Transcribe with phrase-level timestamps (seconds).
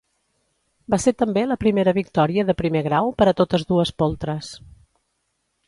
[0.93, 4.51] Va ser també la primera victòria de primer grau per a totes dues poltres.